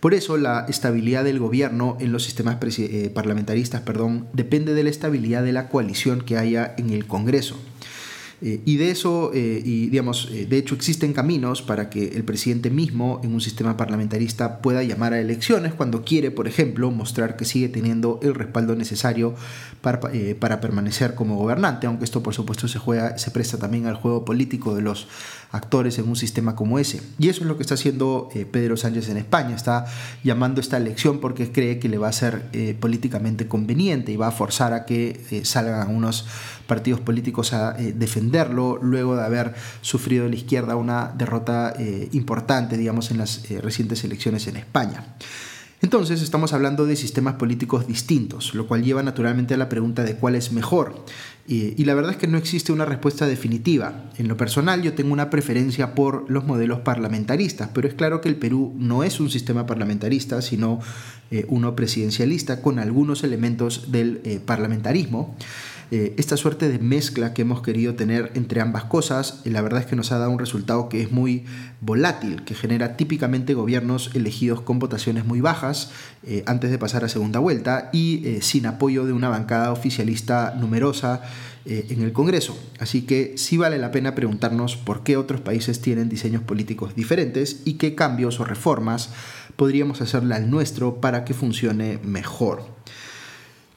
Por 0.00 0.14
eso 0.14 0.38
la 0.38 0.64
estabilidad 0.66 1.24
del 1.24 1.40
gobierno 1.40 1.98
en 2.00 2.10
los 2.10 2.24
sistemas 2.24 2.56
eh, 2.78 3.10
parlamentaristas 3.14 3.82
perdón, 3.82 4.28
depende 4.32 4.72
de 4.72 4.84
la 4.84 4.88
estabilidad 4.88 5.42
de 5.42 5.52
la 5.52 5.68
coalición 5.68 6.22
que 6.22 6.38
haya 6.38 6.74
en 6.78 6.88
el 6.88 7.06
Congreso. 7.06 7.60
Eh, 8.44 8.60
y 8.64 8.76
de 8.76 8.90
eso, 8.90 9.30
eh, 9.32 9.62
y 9.64 9.88
digamos, 9.88 10.28
eh, 10.32 10.46
de 10.46 10.58
hecho 10.58 10.74
existen 10.74 11.12
caminos 11.12 11.62
para 11.62 11.88
que 11.88 12.08
el 12.08 12.24
presidente 12.24 12.70
mismo 12.70 13.20
en 13.22 13.34
un 13.34 13.40
sistema 13.40 13.76
parlamentarista 13.76 14.58
pueda 14.58 14.82
llamar 14.82 15.12
a 15.12 15.20
elecciones 15.20 15.74
cuando 15.74 16.02
quiere, 16.02 16.32
por 16.32 16.48
ejemplo, 16.48 16.90
mostrar 16.90 17.36
que 17.36 17.44
sigue 17.44 17.68
teniendo 17.68 18.18
el 18.20 18.34
respaldo 18.34 18.74
necesario 18.74 19.36
para, 19.80 20.00
para 20.40 20.60
permanecer 20.60 21.14
como 21.14 21.36
gobernante, 21.36 21.86
aunque 21.86 22.04
esto 22.04 22.22
por 22.22 22.34
supuesto 22.34 22.66
se, 22.66 22.80
juega, 22.80 23.16
se 23.16 23.30
presta 23.30 23.58
también 23.58 23.86
al 23.86 23.94
juego 23.94 24.24
político 24.24 24.74
de 24.74 24.82
los 24.82 25.06
actores 25.52 25.98
en 25.98 26.08
un 26.08 26.16
sistema 26.16 26.56
como 26.56 26.80
ese. 26.80 27.00
Y 27.20 27.28
eso 27.28 27.42
es 27.42 27.46
lo 27.46 27.56
que 27.56 27.62
está 27.62 27.74
haciendo 27.74 28.28
Pedro 28.50 28.76
Sánchez 28.76 29.08
en 29.08 29.18
España, 29.18 29.54
está 29.54 29.86
llamando 30.24 30.60
esta 30.60 30.78
elección 30.78 31.20
porque 31.20 31.52
cree 31.52 31.78
que 31.78 31.88
le 31.88 31.98
va 31.98 32.08
a 32.08 32.12
ser 32.12 32.42
políticamente 32.80 33.46
conveniente 33.46 34.12
y 34.12 34.16
va 34.16 34.28
a 34.28 34.32
forzar 34.32 34.72
a 34.72 34.84
que 34.84 35.42
salgan 35.44 35.94
unos 35.94 36.26
partidos 36.66 37.00
políticos 37.00 37.52
a 37.52 37.72
defender 37.72 38.50
luego 38.50 39.16
de 39.16 39.22
haber 39.22 39.54
sufrido 39.80 40.28
la 40.28 40.34
izquierda 40.34 40.76
una 40.76 41.12
derrota 41.16 41.74
eh, 41.78 42.08
importante, 42.12 42.76
digamos, 42.76 43.10
en 43.10 43.18
las 43.18 43.50
eh, 43.50 43.60
recientes 43.60 44.04
elecciones 44.04 44.46
en 44.46 44.56
España. 44.56 45.04
Entonces 45.80 46.22
estamos 46.22 46.52
hablando 46.52 46.86
de 46.86 46.94
sistemas 46.94 47.34
políticos 47.34 47.88
distintos, 47.88 48.54
lo 48.54 48.68
cual 48.68 48.84
lleva 48.84 49.02
naturalmente 49.02 49.54
a 49.54 49.56
la 49.56 49.68
pregunta 49.68 50.04
de 50.04 50.14
cuál 50.14 50.36
es 50.36 50.52
mejor. 50.52 51.04
y 51.48 51.84
la 51.84 51.94
verdad 51.94 52.12
es 52.12 52.18
que 52.18 52.28
no 52.28 52.38
existe 52.38 52.70
una 52.70 52.84
respuesta 52.84 53.26
definitiva. 53.26 54.04
En 54.16 54.28
lo 54.28 54.36
personal 54.36 54.80
yo 54.80 54.92
tengo 54.92 55.12
una 55.12 55.28
preferencia 55.28 55.92
por 55.96 56.30
los 56.30 56.44
modelos 56.44 56.80
parlamentaristas, 56.80 57.70
pero 57.74 57.88
es 57.88 57.94
claro 57.94 58.20
que 58.20 58.28
el 58.28 58.36
Perú 58.36 58.72
no 58.78 59.02
es 59.02 59.18
un 59.18 59.28
sistema 59.28 59.66
parlamentarista, 59.66 60.40
sino 60.40 60.78
eh, 61.32 61.46
uno 61.48 61.74
presidencialista 61.74 62.62
con 62.62 62.78
algunos 62.78 63.24
elementos 63.24 63.90
del 63.90 64.40
parlamentarismo. 64.46 65.34
Eh, 65.94 66.14
esta 66.16 66.38
suerte 66.38 66.70
de 66.70 66.78
mezcla 66.78 67.34
que 67.34 67.42
hemos 67.42 67.60
querido 67.60 67.94
tener 67.96 68.32
entre 68.34 68.62
ambas 68.62 68.84
cosas, 68.84 69.42
la 69.44 69.60
verdad 69.60 69.80
es 69.80 69.86
que 69.86 69.94
nos 69.94 70.10
ha 70.10 70.16
dado 70.16 70.30
un 70.30 70.38
resultado 70.38 70.88
que 70.88 71.02
es 71.02 71.12
muy 71.12 71.44
volátil, 71.82 72.44
que 72.44 72.54
genera 72.54 72.96
típicamente 72.96 73.52
gobiernos 73.52 74.10
elegidos 74.14 74.62
con 74.62 74.78
votaciones 74.78 75.26
muy 75.26 75.42
bajas 75.42 75.90
eh, 76.26 76.44
antes 76.46 76.70
de 76.70 76.78
pasar 76.78 77.04
a 77.04 77.10
segunda 77.10 77.40
vuelta 77.40 77.90
y 77.92 78.26
eh, 78.26 78.40
sin 78.40 78.64
apoyo 78.64 79.04
de 79.04 79.12
una 79.12 79.28
bancada 79.28 79.70
oficialista 79.70 80.54
numerosa 80.58 81.20
en 81.64 82.02
el 82.02 82.12
Congreso. 82.12 82.58
Así 82.80 83.02
que 83.02 83.34
sí 83.36 83.56
vale 83.56 83.78
la 83.78 83.92
pena 83.92 84.16
preguntarnos 84.16 84.76
por 84.76 85.04
qué 85.04 85.16
otros 85.16 85.42
países 85.42 85.80
tienen 85.80 86.08
diseños 86.08 86.42
políticos 86.42 86.96
diferentes 86.96 87.62
y 87.64 87.74
qué 87.74 87.94
cambios 87.94 88.40
o 88.40 88.44
reformas 88.44 89.10
podríamos 89.54 90.00
hacerle 90.00 90.34
al 90.34 90.50
nuestro 90.50 91.00
para 91.00 91.24
que 91.24 91.34
funcione 91.34 92.00
mejor. 92.02 92.81